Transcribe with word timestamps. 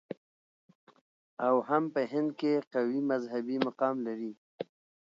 او 1.47 1.55
هم 1.69 1.83
په 1.93 2.01
هند 2.11 2.29
کې 2.39 2.65
قوي 2.73 2.99
مذهبي 3.11 3.57
مقام 3.67 3.95
لري. 4.07 4.31